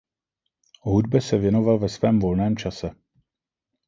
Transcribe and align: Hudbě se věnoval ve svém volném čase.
Hudbě 0.83 1.21
se 1.21 1.37
věnoval 1.37 1.79
ve 1.79 1.89
svém 1.89 2.19
volném 2.19 2.57
čase. 2.57 2.91